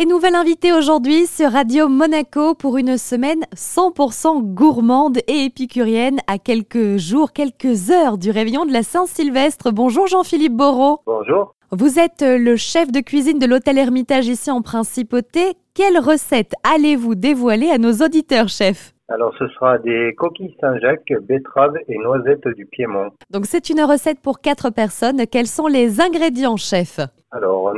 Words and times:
Et 0.00 0.06
nouvelle 0.06 0.34
invitée 0.34 0.72
aujourd'hui 0.72 1.26
sur 1.26 1.52
Radio 1.52 1.86
Monaco 1.86 2.54
pour 2.54 2.78
une 2.78 2.96
semaine 2.96 3.42
100% 3.54 4.40
gourmande 4.54 5.18
et 5.28 5.44
épicurienne 5.44 6.20
à 6.26 6.38
quelques 6.38 6.96
jours, 6.96 7.34
quelques 7.34 7.90
heures 7.90 8.16
du 8.16 8.30
réveillon 8.30 8.64
de 8.64 8.72
la 8.72 8.82
Saint-Sylvestre. 8.82 9.72
Bonjour 9.72 10.06
Jean-Philippe 10.06 10.56
Borot. 10.56 11.00
Bonjour. 11.04 11.54
Vous 11.70 11.98
êtes 11.98 12.22
le 12.26 12.56
chef 12.56 12.90
de 12.90 13.00
cuisine 13.00 13.38
de 13.38 13.44
l'hôtel 13.44 13.76
Hermitage 13.76 14.26
ici 14.26 14.50
en 14.50 14.62
Principauté. 14.62 15.52
Quelle 15.74 15.98
recette 15.98 16.54
allez-vous 16.64 17.14
dévoiler 17.14 17.68
à 17.68 17.76
nos 17.76 17.92
auditeurs, 17.92 18.48
chef? 18.48 18.94
Alors, 19.08 19.34
ce 19.38 19.46
sera 19.48 19.76
des 19.76 20.14
coquilles 20.16 20.56
Saint-Jacques, 20.62 21.12
betteraves 21.28 21.76
et 21.88 21.98
noisettes 21.98 22.48
du 22.56 22.64
Piémont. 22.64 23.10
Donc, 23.28 23.44
c'est 23.44 23.68
une 23.68 23.82
recette 23.82 24.20
pour 24.20 24.40
quatre 24.40 24.70
personnes. 24.70 25.26
Quels 25.26 25.46
sont 25.46 25.66
les 25.66 26.00
ingrédients, 26.00 26.56
chef? 26.56 27.00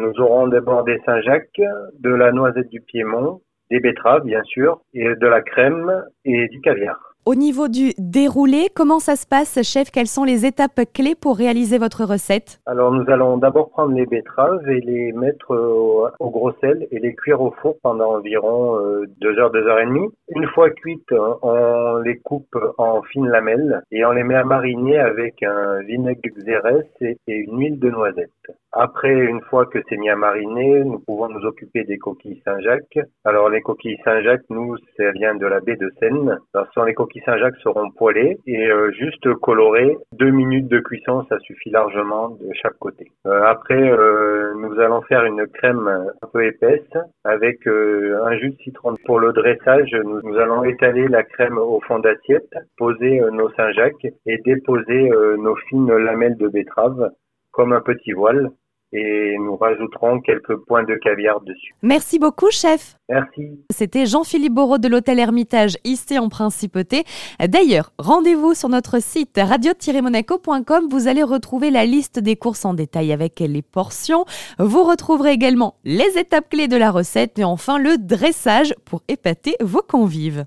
Nous 0.03 0.21
aurons 0.21 0.48
d'abord 0.48 0.82
des 0.82 0.98
Saint-Jacques, 1.07 1.61
de 2.00 2.11
la 2.11 2.32
noisette 2.32 2.69
du 2.71 2.80
Piémont, 2.80 3.41
des 3.71 3.79
betteraves, 3.79 4.25
bien 4.25 4.42
sûr, 4.42 4.80
et 4.92 5.15
de 5.15 5.27
la 5.27 5.41
crème 5.42 6.05
et 6.25 6.48
du 6.48 6.61
caviar. 6.61 7.12
Au 7.25 7.37
niveau 7.37 7.69
du 7.69 7.93
déroulé, 7.99 8.67
comment 8.75 8.99
ça 8.99 9.15
se 9.15 9.29
passe, 9.29 9.62
chef? 9.62 9.93
Quelles 9.93 10.09
sont 10.09 10.25
les 10.25 10.45
étapes 10.45 10.81
clés 10.93 11.15
pour 11.15 11.37
réaliser 11.37 11.79
votre 11.79 12.03
recette? 12.05 12.61
Alors, 12.67 12.91
nous 12.91 13.09
allons 13.12 13.37
d'abord 13.37 13.71
prendre 13.71 13.95
les 13.95 14.07
betteraves 14.07 14.69
et 14.69 14.81
les 14.81 15.12
mettre 15.12 15.55
au, 15.55 16.31
gros 16.31 16.51
sel 16.61 16.89
et 16.91 16.98
les 16.98 17.15
cuire 17.15 17.41
au 17.41 17.53
four 17.62 17.77
pendant 17.81 18.17
environ 18.17 18.77
2 19.21 19.39
heures, 19.39 19.53
2 19.53 19.69
heures 19.69 19.79
et 19.79 19.87
demie. 19.87 20.09
Une 20.35 20.48
fois 20.48 20.71
cuites, 20.71 21.15
on 21.43 21.98
les 21.98 22.19
coupe 22.19 22.59
en 22.77 23.03
fines 23.03 23.29
lamelles 23.29 23.83
et 23.93 24.05
on 24.05 24.11
les 24.11 24.25
met 24.25 24.34
à 24.34 24.43
mariner 24.43 24.98
avec 24.98 25.45
un 25.45 25.81
vinaigre 25.83 26.29
xérès 26.37 26.84
et 27.01 27.17
une 27.29 27.57
huile 27.57 27.79
de 27.79 27.89
noisette. 27.89 28.31
Après, 28.73 29.15
une 29.15 29.43
fois 29.43 29.67
que 29.67 29.79
c'est 29.89 29.98
mis 29.98 30.09
à 30.09 30.17
mariner, 30.17 30.83
nous 30.83 30.98
pouvons 30.98 31.29
nous 31.29 31.45
occuper 31.45 31.84
des 31.84 31.98
coquilles 31.98 32.41
Saint-Jacques. 32.43 32.98
Alors, 33.23 33.51
les 33.51 33.61
coquilles 33.61 33.98
Saint-Jacques, 34.03 34.48
nous, 34.48 34.77
ça 34.97 35.11
vient 35.12 35.34
de 35.34 35.47
la 35.47 35.61
baie 35.61 35.77
de 35.77 35.93
Seine. 36.01 36.39
Ce 36.55 36.61
sont 36.73 36.84
les 36.84 36.95
coquilles 36.95 37.11
Saint-Jacques 37.20 37.56
seront 37.62 37.91
poêlées 37.91 38.38
et 38.46 38.66
euh, 38.66 38.91
juste 38.92 39.32
colorées. 39.34 39.96
Deux 40.12 40.30
minutes 40.30 40.68
de 40.68 40.80
cuisson, 40.80 41.24
ça 41.28 41.38
suffit 41.41 41.70
largement 41.70 42.30
de 42.30 42.48
chaque 42.55 42.78
côté. 42.78 43.10
Euh, 43.27 43.42
après, 43.44 43.91
euh, 43.91 44.55
nous 44.56 44.78
allons 44.80 45.02
faire 45.02 45.24
une 45.24 45.46
crème 45.46 45.88
un 45.88 46.27
peu 46.33 46.44
épaisse 46.44 46.80
avec 47.24 47.66
un 47.66 48.36
jus 48.38 48.50
de 48.50 48.56
citron. 48.62 48.94
Pour 49.05 49.20
le 49.20 49.33
dressage, 49.33 49.94
nous, 50.05 50.20
nous 50.22 50.36
allons 50.36 50.64
étaler 50.64 51.08
la 51.08 51.22
crème 51.22 51.58
au 51.58 51.80
fond 51.80 51.98
d'assiette, 51.98 52.52
poser 52.77 53.20
nos 53.33 53.50
Saint-Jacques 53.52 54.06
et 54.27 54.38
déposer 54.38 55.10
nos 55.38 55.56
fines 55.68 55.92
lamelles 55.92 56.36
de 56.36 56.48
betterave 56.48 57.10
comme 57.52 57.72
un 57.72 57.80
petit 57.80 58.12
voile 58.12 58.50
et 58.93 59.37
nous 59.39 59.57
rajouterons 59.57 60.21
quelques 60.21 60.57
points 60.67 60.85
de 60.85 60.95
caviar 60.97 61.41
dessus. 61.41 61.75
Merci 61.83 62.19
beaucoup, 62.19 62.51
chef. 62.51 62.97
Merci. 63.09 63.51
C'était 63.71 64.07
Jean-Philippe 64.07 64.55
Borot 64.55 64.79
de 64.79 64.89
l'hôtel 64.89 65.19
Hermitage 65.19 65.77
ici 65.85 66.19
en 66.19 66.29
Principauté. 66.29 67.05
D'ailleurs, 67.47 67.93
rendez-vous 67.98 68.55
sur 68.55 68.69
notre 68.69 69.03
site 69.03 69.39
radio-monaco.com. 69.43 70.89
Vous 70.91 71.09
allez 71.09 71.23
retrouver 71.23 71.70
la 71.70 71.85
liste 71.85 72.19
des 72.19 72.37
courses 72.37 72.65
en 72.65 72.75
détail 72.75 73.13
avec 73.13 73.41
les 73.41 73.63
portions. 73.63 74.25
Vous 74.59 74.85
retrouverez 74.85 75.33
également 75.33 75.77
les 75.85 76.19
étapes 76.19 76.48
clés 76.51 76.69
de 76.69 76.77
la 76.77 76.91
recette 76.91 77.39
et 77.39 77.45
enfin 77.45 77.79
le 77.79 77.97
dressage 77.98 78.75
pour 78.85 79.03
épater 79.09 79.57
vos 79.61 79.83
convives. 79.83 80.45